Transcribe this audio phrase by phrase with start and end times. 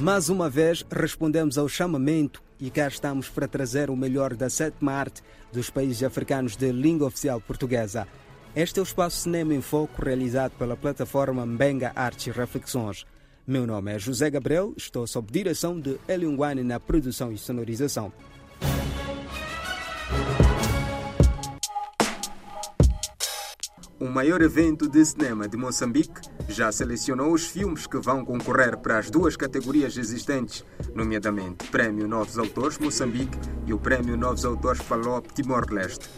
[0.00, 4.92] Mais uma vez respondemos ao chamamento e cá estamos para trazer o melhor da sétima
[4.92, 5.22] arte
[5.52, 8.08] dos países africanos de língua oficial portuguesa.
[8.56, 13.04] Este é o espaço Cinema em Foco realizado pela plataforma Mbenga Artes e Reflexões.
[13.46, 18.10] Meu nome é José Gabriel, estou sob direção de Eliunguane na produção e sonorização.
[24.00, 28.96] O maior evento de cinema de Moçambique já selecionou os filmes que vão concorrer para
[28.96, 30.64] as duas categorias existentes,
[30.94, 33.36] nomeadamente Prémio Novos Autores Moçambique
[33.66, 36.08] e o Prémio Novos Autores Palop Timor-Leste.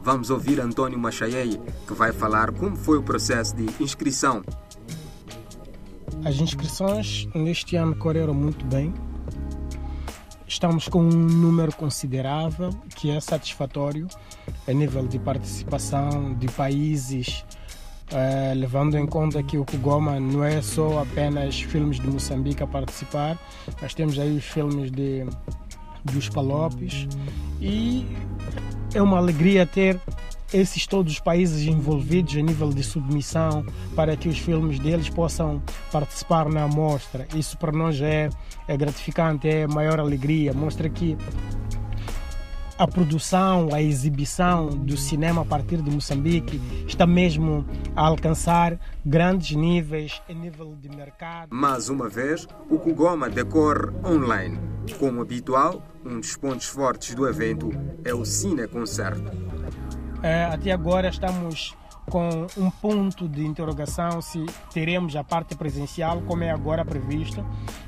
[0.00, 4.42] Vamos ouvir António Machayei, que vai falar como foi o processo de inscrição.
[6.24, 8.94] As inscrições neste ano correram muito bem.
[10.46, 14.08] Estamos com um número considerável que é satisfatório
[14.66, 17.44] a nível de participação de países,
[18.10, 22.66] eh, levando em conta que o Kugoma não é só apenas filmes de Moçambique a
[22.66, 23.38] participar,
[23.80, 25.24] mas temos aí os filmes de,
[26.04, 27.06] dos Palopes
[27.60, 28.06] e
[28.94, 30.00] é uma alegria ter
[30.52, 35.62] esses todos os países envolvidos a nível de submissão para que os filmes deles possam
[35.92, 37.26] participar na amostra.
[37.36, 38.30] Isso para nós é,
[38.66, 40.54] é gratificante, é maior alegria.
[40.54, 41.16] Mostra que
[42.78, 49.56] a produção, a exibição do cinema a partir de Moçambique está mesmo a alcançar grandes
[49.56, 51.48] níveis em nível de mercado.
[51.50, 54.60] Mais uma vez, o Kugoma decorre online.
[54.98, 57.70] Como habitual, um dos pontos fortes do evento
[58.04, 59.30] é o Cine Concerto.
[60.22, 61.76] É, até agora estamos
[62.10, 67.44] com um ponto de interrogação se teremos a parte presencial, como é agora previsto,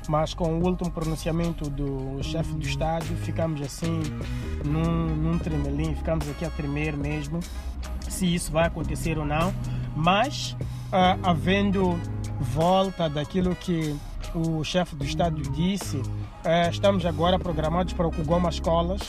[0.07, 4.01] mas com o último pronunciamento do chefe do estádio, ficamos assim
[4.63, 7.39] num, num tremelim, ficamos aqui a tremer mesmo,
[8.09, 9.53] se isso vai acontecer ou não,
[9.95, 10.55] mas
[10.91, 11.99] uh, havendo
[12.39, 13.95] volta daquilo que
[14.33, 19.01] o chefe do estádio disse, uh, estamos agora programados para o Kugoma Escolas,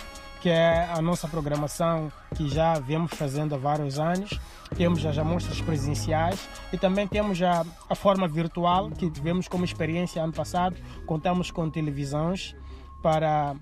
[0.43, 4.41] que é a nossa programação que já viemos fazendo há vários anos.
[4.77, 10.21] Temos as amostras presenciais e também temos a, a forma virtual que tivemos como experiência
[10.21, 10.75] ano passado.
[11.07, 12.57] Contamos com televisões
[13.01, 13.55] para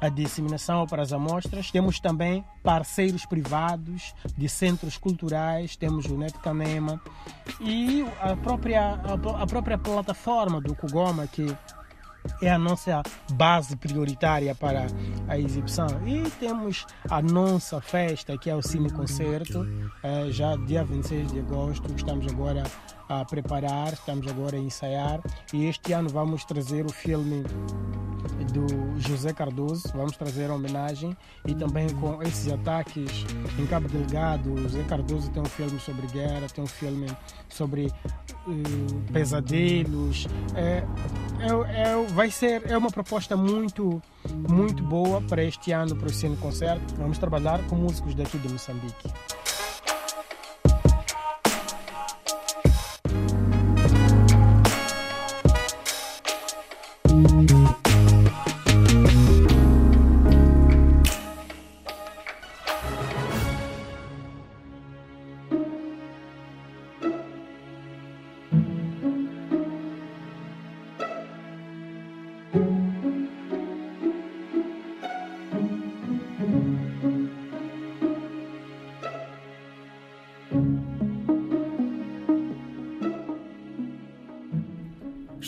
[0.00, 1.70] a disseminação para as amostras.
[1.70, 7.00] Temos também parceiros privados de centros culturais, temos o Netcanema
[7.60, 11.46] e a própria, a, a própria plataforma do Kugoma que
[12.42, 13.02] é a nossa
[13.32, 14.86] base prioritária para
[15.28, 15.86] a exibição.
[16.06, 19.66] E temos a nossa festa, que é o Cine Concerto,
[20.02, 22.62] é, já dia 26 de agosto, estamos agora
[23.08, 25.20] a preparar, estamos agora a ensaiar
[25.52, 27.42] e este ano vamos trazer o filme
[28.52, 33.24] do José Cardoso, vamos trazer a homenagem e também com esses ataques
[33.58, 37.06] em Cabo Delgado, José Cardoso tem um filme sobre guerra, tem um filme
[37.48, 40.84] sobre uh, pesadelos, é,
[41.40, 44.02] é, é, vai ser é uma proposta muito
[44.48, 46.94] muito boa para este ano para o Cine Concerto.
[46.96, 49.08] Vamos trabalhar com músicos daqui de Moçambique.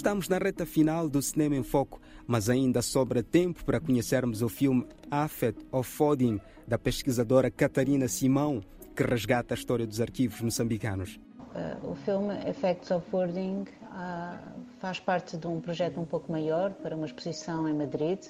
[0.01, 4.49] Estamos na reta final do Cinema em Foco, mas ainda sobra tempo para conhecermos o
[4.49, 8.63] filme Affect of Fodding, da pesquisadora Catarina Simão,
[8.97, 11.21] que resgata a história dos arquivos moçambicanos.
[11.55, 14.39] Uh, o filme Effects of Wording uh,
[14.79, 18.25] faz parte de um projeto um pouco maior para uma exposição em Madrid,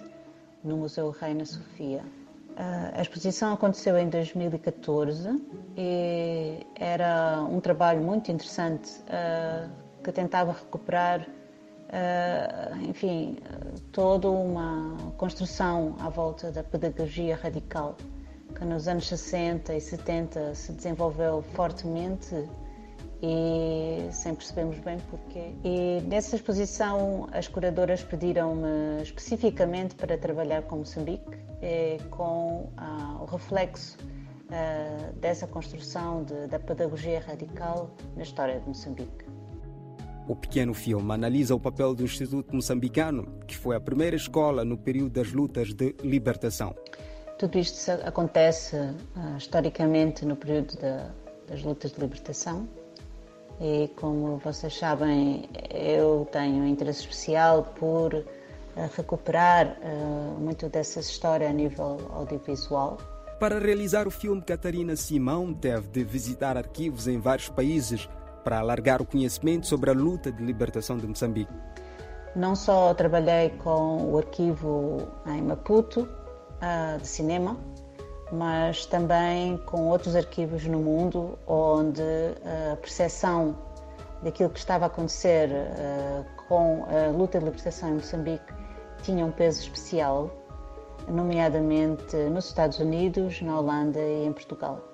[0.64, 2.02] no Museu Reina Sofia.
[2.02, 5.40] Uh, a exposição aconteceu em 2014
[5.78, 8.90] e era um trabalho muito interessante
[10.02, 11.28] que tentava recuperar
[12.82, 13.36] enfim,
[13.92, 17.96] toda uma construção à volta da pedagogia radical
[18.54, 22.34] que nos anos 60 e 70 se desenvolveu fortemente
[23.22, 25.52] e sem percebermos bem porquê.
[25.64, 31.38] E nessa exposição as curadoras pediram-me especificamente para trabalhar com Moçambique,
[32.10, 33.98] com ah, o reflexo
[34.50, 39.39] ah, dessa construção de, da pedagogia radical na história de Moçambique.
[40.30, 44.78] O pequeno filme analisa o papel do Instituto Moçambicano, que foi a primeira escola no
[44.78, 46.72] período das lutas de libertação.
[47.36, 50.78] Tudo isto acontece uh, historicamente no período
[51.48, 52.68] das lutas de libertação
[53.60, 58.24] E como vocês sabem, eu tenho um interesse especial por uh,
[58.96, 62.98] recuperar uh, muito dessa história a nível audiovisual.
[63.40, 68.08] Para realizar o filme, Catarina Simão teve de visitar arquivos em vários países
[68.42, 71.52] para alargar o conhecimento sobre a luta de libertação de Moçambique.
[72.34, 76.08] Não só trabalhei com o arquivo em Maputo,
[76.60, 77.56] uh, de cinema,
[78.32, 82.02] mas também com outros arquivos no mundo onde
[82.72, 83.56] a percepção
[84.22, 88.52] daquilo que estava a acontecer uh, com a luta de libertação em Moçambique
[89.02, 90.30] tinha um peso especial,
[91.08, 94.84] nomeadamente nos Estados Unidos, na Holanda e em Portugal.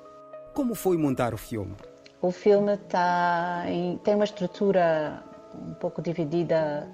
[0.55, 1.75] Como foi montar o filme?
[2.21, 5.23] O filme tá em, tem uma estrutura
[5.55, 6.89] um pouco dividida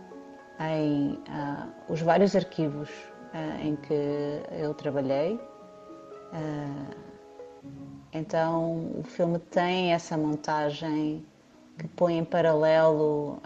[0.60, 5.40] em uh, os vários arquivos uh, em que eu trabalhei.
[6.32, 6.86] Ah,
[8.12, 11.24] então o filme tem essa montagem
[11.78, 13.38] que põe em paralelo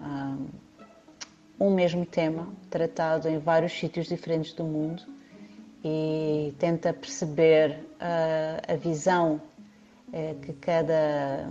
[1.58, 5.02] um mesmo tema tratado em vários sítios diferentes do mundo
[5.84, 9.55] e tenta perceber uh, a visão uh,
[10.42, 11.48] que cada,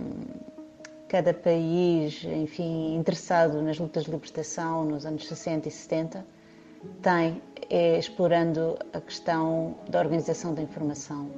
[1.08, 6.26] cada país, enfim, interessado nas lutas de libertação nos anos 60 e 70
[7.02, 11.28] tem é explorando a questão da organização da informação.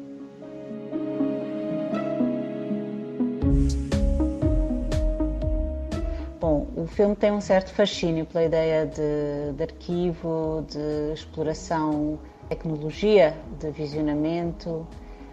[6.40, 12.18] Bom, o filme tem um certo fascínio pela ideia de, de arquivo, de exploração,
[12.48, 14.86] tecnologia, de visionamento.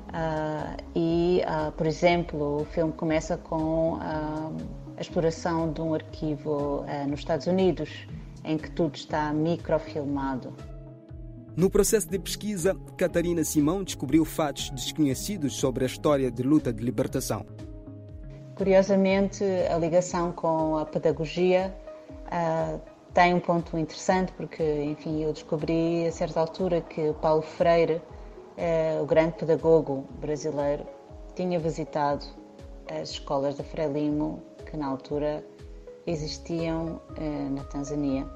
[0.09, 3.99] Uh, e, uh, por exemplo, o filme começa com uh,
[4.97, 8.07] a exploração de um arquivo nos Estados Unidos,
[8.43, 10.53] em que tudo está microfilmado.
[11.55, 16.83] No processo de pesquisa, Catarina Simão descobriu fatos desconhecidos sobre a história de luta de
[16.83, 17.45] libertação.
[18.55, 21.75] Curiosamente, a ligação com a pedagogia
[23.13, 28.01] tem um ponto interessante, porque, enfim, eu descobri a certa altura que Paulo Freire,
[28.57, 30.85] uh, o grande pedagogo brasileiro,
[31.35, 32.25] tinha visitado
[32.89, 35.43] as escolas da Frelimo, que na altura
[36.05, 38.27] existiam uh, na Tanzânia.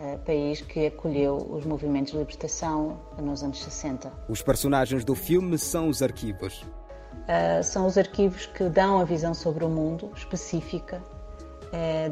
[0.00, 4.12] Eh, país que acolheu os movimentos de libertação nos anos 60.
[4.28, 6.62] Os personagens do filme são os arquivos.
[6.62, 11.02] Uh, são os arquivos que dão a visão sobre o mundo específica,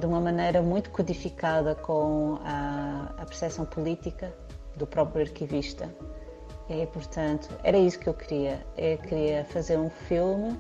[0.01, 4.35] de uma maneira muito codificada com a, a percepção política
[4.77, 5.89] do próprio arquivista.
[6.69, 8.67] E, portanto, era isso que eu queria.
[8.77, 10.59] Eu queria fazer um filme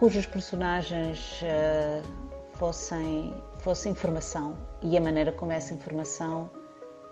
[0.00, 2.02] cujos personagens uh,
[2.54, 6.50] fossem, fosse informação e a maneira como essa informação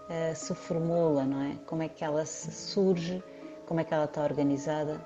[0.08, 1.56] uh, se formula, não é?
[1.66, 3.22] Como é que ela surge,
[3.66, 4.99] como é que ela está organizada.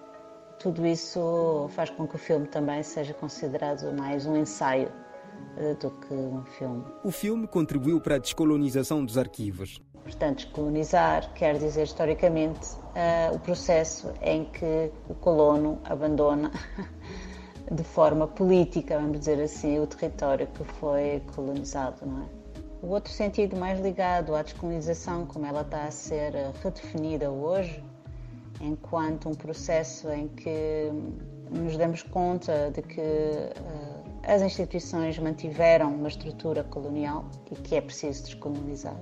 [0.60, 4.88] Tudo isso faz com que o filme também seja considerado mais um ensaio
[5.56, 6.84] uh, do que um filme.
[7.02, 9.80] O filme contribuiu para a descolonização dos arquivos.
[10.22, 16.52] Portanto, descolonizar quer dizer historicamente uh, o processo em que o colono abandona
[17.68, 22.26] de forma política, vamos dizer assim, o território que foi colonizado, não é?
[22.82, 26.32] O outro sentido mais ligado à descolonização, como ela está a ser
[26.62, 27.82] redefinida hoje,
[28.60, 30.88] enquanto um processo em que
[31.50, 37.80] nos damos conta de que uh, as instituições mantiveram uma estrutura colonial e que é
[37.80, 39.00] preciso descolonizar.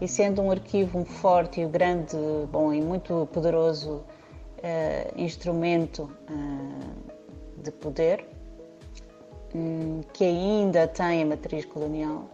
[0.00, 2.16] E sendo um arquivo um forte e grande,
[2.52, 4.04] bom e muito poderoso
[4.58, 8.24] uh, instrumento uh, de poder,
[9.52, 12.30] um, que ainda tem a matriz colonial,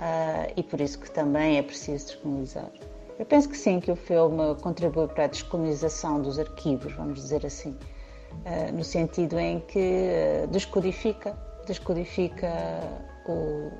[0.00, 2.70] uh, e por isso que também é preciso descolonizar.
[3.16, 7.44] Eu penso que sim, que o filme contribui para a descolonização dos arquivos, vamos dizer
[7.44, 7.76] assim,
[8.72, 11.36] no sentido em que descodifica,
[11.66, 12.48] descodifica
[13.26, 13.72] o,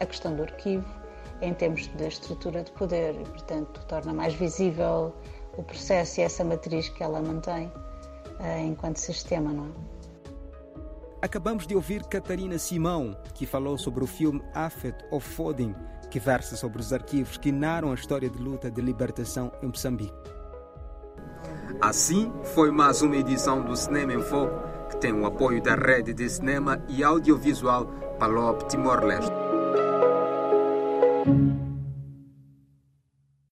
[0.00, 1.01] a questão do arquivo
[1.42, 5.14] em termos de estrutura de poder e, portanto, torna mais visível
[5.58, 7.70] o processo e essa matriz que ela mantém
[8.64, 9.92] enquanto sistema, não é?
[11.20, 15.72] Acabamos de ouvir Catarina Simão, que falou sobre o filme Affect of Foding,
[16.10, 20.12] que versa sobre os arquivos que narram a história de luta de libertação em Moçambique.
[21.80, 24.54] Assim, foi mais uma edição do Cinema em Foco,
[24.90, 27.86] que tem o apoio da rede de cinema e audiovisual
[28.18, 29.41] Palop Timor-Leste.
[31.24, 31.51] thank you